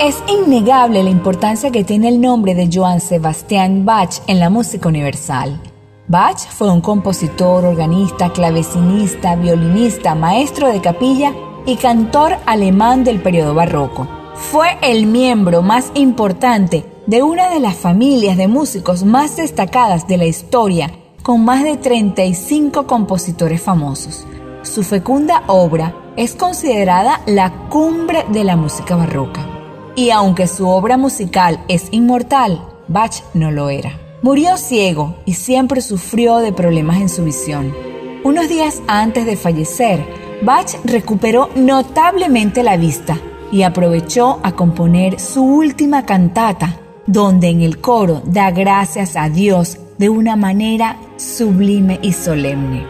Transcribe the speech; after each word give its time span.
Es 0.00 0.22
innegable 0.28 1.02
la 1.02 1.10
importancia 1.10 1.72
que 1.72 1.82
tiene 1.82 2.06
el 2.06 2.20
nombre 2.20 2.54
de 2.54 2.70
Johann 2.72 3.00
Sebastian 3.00 3.84
Bach 3.84 4.22
en 4.28 4.38
la 4.38 4.48
música 4.48 4.88
universal. 4.88 5.60
Bach 6.06 6.38
fue 6.38 6.70
un 6.70 6.80
compositor, 6.80 7.64
organista, 7.64 8.32
clavecinista, 8.32 9.34
violinista, 9.34 10.14
maestro 10.14 10.68
de 10.68 10.80
capilla 10.80 11.34
y 11.66 11.74
cantor 11.74 12.36
alemán 12.46 13.02
del 13.02 13.20
periodo 13.20 13.54
barroco. 13.54 14.06
Fue 14.36 14.78
el 14.82 15.06
miembro 15.06 15.62
más 15.62 15.90
importante 15.94 16.84
de 17.08 17.24
una 17.24 17.50
de 17.50 17.58
las 17.58 17.74
familias 17.74 18.36
de 18.36 18.46
músicos 18.46 19.02
más 19.02 19.36
destacadas 19.36 20.06
de 20.06 20.16
la 20.16 20.26
historia, 20.26 20.92
con 21.24 21.44
más 21.44 21.64
de 21.64 21.76
35 21.76 22.86
compositores 22.86 23.60
famosos. 23.60 24.24
Su 24.62 24.84
fecunda 24.84 25.42
obra 25.48 25.92
es 26.16 26.36
considerada 26.36 27.20
la 27.26 27.68
cumbre 27.68 28.24
de 28.28 28.44
la 28.44 28.54
música 28.54 28.94
barroca. 28.94 29.57
Y 29.98 30.10
aunque 30.10 30.46
su 30.46 30.68
obra 30.68 30.96
musical 30.96 31.58
es 31.66 31.88
inmortal, 31.90 32.62
Bach 32.86 33.14
no 33.34 33.50
lo 33.50 33.68
era. 33.68 33.98
Murió 34.22 34.56
ciego 34.56 35.16
y 35.24 35.34
siempre 35.34 35.80
sufrió 35.80 36.36
de 36.36 36.52
problemas 36.52 37.00
en 37.00 37.08
su 37.08 37.24
visión. 37.24 37.74
Unos 38.22 38.48
días 38.48 38.80
antes 38.86 39.26
de 39.26 39.36
fallecer, 39.36 40.06
Bach 40.40 40.76
recuperó 40.84 41.50
notablemente 41.56 42.62
la 42.62 42.76
vista 42.76 43.18
y 43.50 43.62
aprovechó 43.64 44.38
a 44.44 44.52
componer 44.52 45.18
su 45.18 45.42
última 45.42 46.06
cantata, 46.06 46.78
donde 47.08 47.48
en 47.48 47.62
el 47.62 47.80
coro 47.80 48.22
da 48.24 48.52
gracias 48.52 49.16
a 49.16 49.28
Dios 49.28 49.78
de 49.98 50.10
una 50.10 50.36
manera 50.36 50.96
sublime 51.16 51.98
y 52.02 52.12
solemne. 52.12 52.86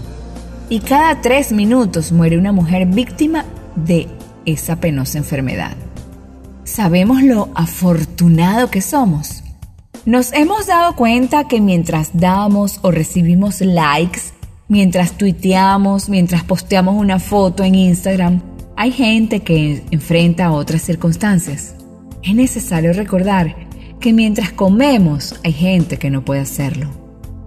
Y 0.70 0.80
cada 0.82 1.22
3 1.22 1.54
minutos 1.54 2.12
muere 2.12 2.38
una 2.38 2.52
mujer 2.52 2.86
víctima 2.86 3.46
de 3.76 4.08
esa 4.46 4.76
penosa 4.76 5.18
enfermedad. 5.18 5.76
¿Sabemos 6.66 7.24
lo 7.24 7.50
afortunado 7.56 8.70
que 8.70 8.80
somos? 8.80 9.42
Nos 10.06 10.34
hemos 10.34 10.68
dado 10.68 10.96
cuenta 10.96 11.48
que 11.48 11.60
mientras 11.60 12.12
damos 12.14 12.78
o 12.84 12.92
recibimos 12.92 13.60
likes, 13.62 14.22
mientras 14.68 15.14
tuiteamos, 15.14 16.10
mientras 16.10 16.44
posteamos 16.44 16.94
una 16.94 17.18
foto 17.18 17.64
en 17.64 17.74
Instagram, 17.74 18.40
hay 18.76 18.92
gente 18.92 19.40
que 19.40 19.84
enfrenta 19.90 20.52
otras 20.52 20.84
circunstancias. 20.84 21.74
Es 22.24 22.36
necesario 22.36 22.94
recordar 22.94 23.54
que 24.00 24.14
mientras 24.14 24.54
comemos 24.54 25.36
hay 25.44 25.52
gente 25.52 25.98
que 25.98 26.10
no 26.10 26.24
puede 26.24 26.40
hacerlo. 26.40 26.90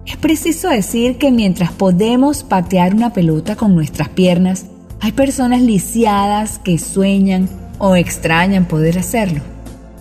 Es 0.05 0.17
preciso 0.17 0.69
decir 0.69 1.17
que 1.17 1.31
mientras 1.31 1.71
podemos 1.71 2.43
patear 2.43 2.93
una 2.93 3.11
pelota 3.11 3.55
con 3.55 3.73
nuestras 3.73 4.09
piernas, 4.09 4.67
hay 4.99 5.13
personas 5.13 5.63
lisiadas 5.63 6.59
que 6.59 6.77
sueñan 6.77 7.49
o 7.79 7.95
extrañan 7.95 8.65
poder 8.65 8.99
hacerlo. 8.99 9.41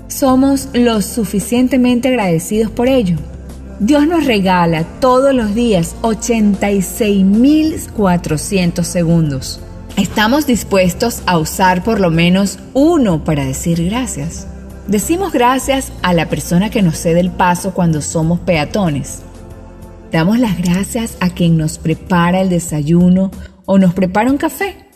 Somos 0.08 0.68
lo 0.74 1.00
suficientemente 1.00 2.08
agradecidos 2.08 2.70
por 2.70 2.88
ello. 2.88 3.16
Dios 3.80 4.06
nos 4.06 4.26
regala 4.26 4.84
todos 5.00 5.34
los 5.34 5.54
días 5.54 5.96
86.400 6.02 8.82
segundos. 8.82 9.58
Estamos 9.96 10.46
dispuestos 10.46 11.22
a 11.26 11.38
usar 11.38 11.82
por 11.82 11.98
lo 11.98 12.10
menos 12.10 12.58
uno 12.74 13.24
para 13.24 13.42
decir 13.44 13.82
gracias. 13.86 14.46
Decimos 14.88 15.32
gracias 15.32 15.92
a 16.02 16.14
la 16.14 16.28
persona 16.28 16.70
que 16.70 16.80
nos 16.80 16.96
cede 16.96 17.18
el 17.18 17.32
paso 17.32 17.74
cuando 17.74 18.00
somos 18.00 18.38
peatones. 18.38 19.22
Damos 20.12 20.38
las 20.38 20.58
gracias 20.58 21.16
a 21.18 21.30
quien 21.30 21.56
nos 21.56 21.78
prepara 21.78 22.40
el 22.40 22.50
desayuno 22.50 23.32
o 23.64 23.78
nos 23.78 23.94
prepara 23.94 24.30
un 24.30 24.38
café. 24.38 24.86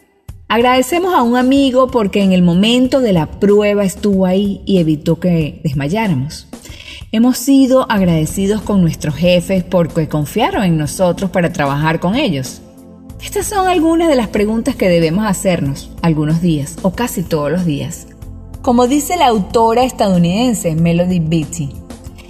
Agradecemos 0.46 1.12
a 1.12 1.22
un 1.22 1.36
amigo 1.36 1.88
porque 1.88 2.22
en 2.22 2.30
el 2.30 2.42
momento 2.42 3.00
de 3.00 3.12
la 3.12 3.26
prueba 3.40 3.84
estuvo 3.84 4.26
ahí 4.26 4.62
y 4.64 4.78
evitó 4.78 5.18
que 5.18 5.60
desmayáramos. 5.64 6.46
Hemos 7.10 7.38
sido 7.38 7.90
agradecidos 7.90 8.62
con 8.62 8.82
nuestros 8.82 9.16
jefes 9.16 9.64
porque 9.64 10.08
confiaron 10.08 10.62
en 10.62 10.78
nosotros 10.78 11.32
para 11.32 11.52
trabajar 11.52 11.98
con 11.98 12.14
ellos. 12.14 12.62
Estas 13.20 13.46
son 13.46 13.66
algunas 13.66 14.08
de 14.08 14.14
las 14.14 14.28
preguntas 14.28 14.76
que 14.76 14.88
debemos 14.88 15.26
hacernos 15.26 15.90
algunos 16.00 16.40
días 16.40 16.76
o 16.82 16.92
casi 16.92 17.24
todos 17.24 17.50
los 17.50 17.64
días. 17.64 18.06
Como 18.62 18.86
dice 18.86 19.16
la 19.16 19.28
autora 19.28 19.84
estadounidense 19.84 20.74
Melody 20.74 21.18
Beatty, 21.18 21.70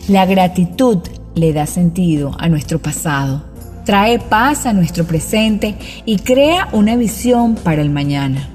la 0.07 0.27
gratitud 0.27 0.99
le 1.35 1.53
da 1.53 1.67
sentido 1.67 2.37
a 2.39 2.49
nuestro 2.49 2.79
pasado, 2.79 3.43
trae 3.85 4.21
paz 4.21 4.65
a 4.65 4.73
nuestro 4.73 5.05
presente 5.05 5.75
y 6.07 6.19
crea 6.19 6.69
una 6.71 6.95
visión 6.95 7.57
para 7.57 7.83
el 7.83 7.91
mañana. 7.91 8.49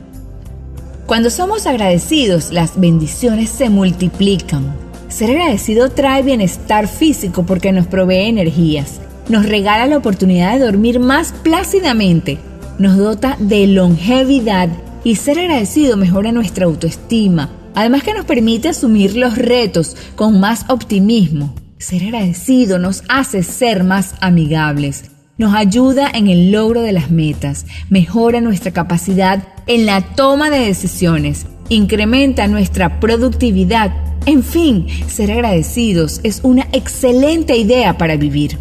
Cuando 1.05 1.29
somos 1.29 1.67
agradecidos, 1.67 2.53
las 2.53 2.79
bendiciones 2.79 3.49
se 3.49 3.69
multiplican. 3.69 4.73
Ser 5.09 5.31
agradecido 5.31 5.89
trae 5.89 6.23
bienestar 6.23 6.87
físico 6.87 7.45
porque 7.45 7.73
nos 7.73 7.87
provee 7.87 8.29
energías, 8.29 9.01
nos 9.27 9.45
regala 9.45 9.85
la 9.85 9.97
oportunidad 9.97 10.53
de 10.53 10.63
dormir 10.63 11.01
más 11.01 11.33
plácidamente, 11.43 12.37
nos 12.79 12.95
dota 12.95 13.35
de 13.37 13.67
longevidad 13.67 14.69
y 15.03 15.17
ser 15.17 15.39
agradecido 15.39 15.97
mejora 15.97 16.31
nuestra 16.31 16.65
autoestima, 16.65 17.49
Además 17.75 18.03
que 18.03 18.13
nos 18.13 18.25
permite 18.25 18.69
asumir 18.69 19.15
los 19.15 19.37
retos 19.37 19.95
con 20.15 20.39
más 20.39 20.65
optimismo. 20.69 21.53
Ser 21.77 22.03
agradecido 22.03 22.79
nos 22.79 23.03
hace 23.09 23.43
ser 23.43 23.83
más 23.83 24.15
amigables, 24.21 25.11
nos 25.37 25.53
ayuda 25.53 26.09
en 26.13 26.27
el 26.27 26.51
logro 26.51 26.81
de 26.81 26.93
las 26.93 27.11
metas, 27.11 27.65
mejora 27.89 28.39
nuestra 28.39 28.71
capacidad 28.71 29.43
en 29.67 29.85
la 29.85 30.01
toma 30.15 30.49
de 30.49 30.59
decisiones, 30.59 31.45
incrementa 31.67 32.47
nuestra 32.47 33.01
productividad. 33.01 33.91
En 34.25 34.41
fin, 34.41 34.87
ser 35.07 35.31
agradecidos 35.31 36.21
es 36.23 36.39
una 36.43 36.67
excelente 36.71 37.57
idea 37.57 37.97
para 37.97 38.15
vivir. 38.15 38.57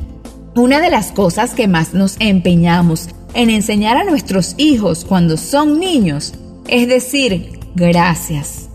Una 0.56 0.80
de 0.80 0.90
las 0.90 1.12
cosas 1.12 1.54
que 1.54 1.68
más 1.68 1.94
nos 1.94 2.16
empeñamos 2.18 3.08
en 3.34 3.50
enseñar 3.50 3.96
a 3.96 4.04
nuestros 4.04 4.54
hijos 4.58 5.04
cuando 5.04 5.36
son 5.36 5.78
niños 5.78 6.34
es 6.66 6.88
decir 6.88 7.60
gracias. 7.74 8.73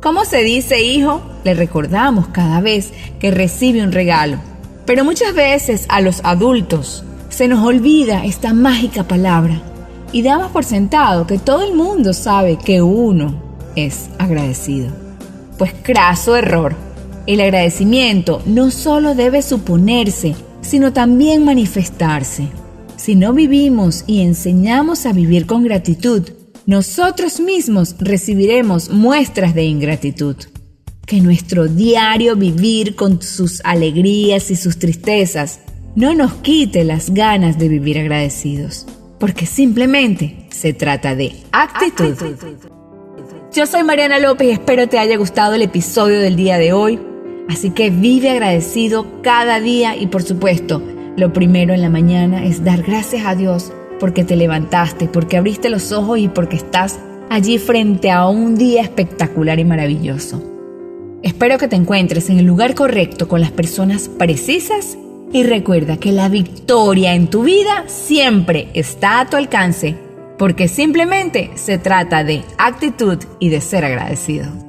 ¿Cómo 0.00 0.24
se 0.24 0.44
dice 0.44 0.80
hijo? 0.80 1.20
Le 1.42 1.54
recordamos 1.54 2.28
cada 2.28 2.60
vez 2.60 2.92
que 3.18 3.32
recibe 3.32 3.82
un 3.82 3.90
regalo. 3.90 4.38
Pero 4.86 5.04
muchas 5.04 5.34
veces 5.34 5.86
a 5.88 6.00
los 6.00 6.20
adultos 6.24 7.02
se 7.30 7.48
nos 7.48 7.64
olvida 7.64 8.24
esta 8.24 8.54
mágica 8.54 9.08
palabra 9.08 9.60
y 10.12 10.22
damos 10.22 10.52
por 10.52 10.64
sentado 10.64 11.26
que 11.26 11.38
todo 11.38 11.64
el 11.64 11.74
mundo 11.74 12.12
sabe 12.12 12.58
que 12.58 12.80
uno 12.80 13.42
es 13.74 14.08
agradecido. 14.18 14.90
Pues 15.58 15.74
craso 15.82 16.36
error. 16.36 16.76
El 17.26 17.40
agradecimiento 17.40 18.40
no 18.46 18.70
solo 18.70 19.16
debe 19.16 19.42
suponerse, 19.42 20.36
sino 20.60 20.92
también 20.92 21.44
manifestarse. 21.44 22.48
Si 22.96 23.16
no 23.16 23.32
vivimos 23.32 24.04
y 24.06 24.22
enseñamos 24.22 25.06
a 25.06 25.12
vivir 25.12 25.46
con 25.46 25.64
gratitud, 25.64 26.30
nosotros 26.68 27.40
mismos 27.40 27.96
recibiremos 27.98 28.90
muestras 28.90 29.54
de 29.54 29.64
ingratitud. 29.64 30.36
Que 31.06 31.22
nuestro 31.22 31.66
diario 31.66 32.36
vivir 32.36 32.94
con 32.94 33.22
sus 33.22 33.62
alegrías 33.64 34.50
y 34.50 34.56
sus 34.56 34.78
tristezas 34.78 35.60
no 35.96 36.12
nos 36.12 36.34
quite 36.34 36.84
las 36.84 37.14
ganas 37.14 37.58
de 37.58 37.70
vivir 37.70 37.98
agradecidos, 37.98 38.84
porque 39.18 39.46
simplemente 39.46 40.46
se 40.50 40.74
trata 40.74 41.14
de 41.14 41.36
actitud. 41.52 42.14
Yo 43.50 43.64
soy 43.66 43.82
Mariana 43.82 44.18
López 44.18 44.48
y 44.48 44.50
espero 44.50 44.90
te 44.90 44.98
haya 44.98 45.16
gustado 45.16 45.54
el 45.54 45.62
episodio 45.62 46.20
del 46.20 46.36
día 46.36 46.58
de 46.58 46.74
hoy. 46.74 47.00
Así 47.48 47.70
que 47.70 47.88
vive 47.88 48.28
agradecido 48.28 49.06
cada 49.22 49.58
día 49.58 49.96
y 49.96 50.08
por 50.08 50.22
supuesto, 50.22 50.82
lo 51.16 51.32
primero 51.32 51.72
en 51.72 51.80
la 51.80 51.88
mañana 51.88 52.44
es 52.44 52.62
dar 52.62 52.82
gracias 52.82 53.24
a 53.24 53.34
Dios 53.34 53.72
porque 53.98 54.24
te 54.24 54.36
levantaste, 54.36 55.06
porque 55.06 55.36
abriste 55.36 55.70
los 55.70 55.92
ojos 55.92 56.18
y 56.18 56.28
porque 56.28 56.56
estás 56.56 56.98
allí 57.30 57.58
frente 57.58 58.10
a 58.10 58.26
un 58.28 58.56
día 58.56 58.82
espectacular 58.82 59.58
y 59.58 59.64
maravilloso. 59.64 60.42
Espero 61.22 61.58
que 61.58 61.68
te 61.68 61.76
encuentres 61.76 62.30
en 62.30 62.38
el 62.38 62.46
lugar 62.46 62.74
correcto 62.74 63.28
con 63.28 63.40
las 63.40 63.50
personas 63.50 64.08
precisas 64.08 64.96
y 65.32 65.42
recuerda 65.42 65.96
que 65.96 66.12
la 66.12 66.28
victoria 66.28 67.14
en 67.14 67.28
tu 67.28 67.42
vida 67.42 67.84
siempre 67.86 68.68
está 68.74 69.20
a 69.20 69.28
tu 69.28 69.36
alcance 69.36 69.96
porque 70.38 70.68
simplemente 70.68 71.50
se 71.56 71.78
trata 71.78 72.22
de 72.22 72.44
actitud 72.56 73.18
y 73.40 73.48
de 73.48 73.60
ser 73.60 73.84
agradecido. 73.84 74.67